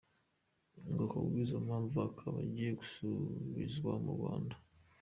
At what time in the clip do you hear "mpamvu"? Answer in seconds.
1.67-1.95